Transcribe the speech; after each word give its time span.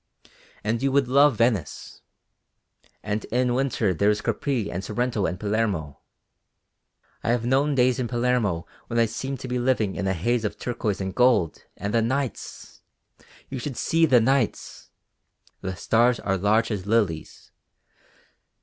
And 0.63 0.81
you 0.81 0.91
would 0.91 1.07
love 1.07 1.35
Venice; 1.35 2.01
and 3.03 3.23
in 3.25 3.53
winter 3.53 3.93
there 3.93 4.09
is 4.09 4.21
Capri 4.21 4.71
and 4.71 4.83
Sorrento 4.83 5.27
and 5.27 5.39
Palermo. 5.39 5.99
I 7.23 7.29
have 7.29 7.45
known 7.45 7.75
days 7.75 7.99
in 7.99 8.07
Palermo 8.07 8.65
when 8.87 8.97
I 8.97 9.05
seemed 9.05 9.39
to 9.41 9.47
be 9.47 9.59
living 9.59 9.93
in 9.95 10.07
a 10.07 10.13
haze 10.15 10.43
of 10.43 10.57
turquoise 10.57 11.01
and 11.01 11.13
gold. 11.13 11.65
And 11.77 11.93
the 11.93 12.01
nights! 12.01 12.81
You 13.51 13.59
should 13.59 13.77
see 13.77 14.07
the 14.07 14.19
nights! 14.19 14.89
The 15.61 15.75
stars 15.75 16.19
are 16.19 16.35
large 16.35 16.71
as 16.71 16.87
lilies! 16.87 17.51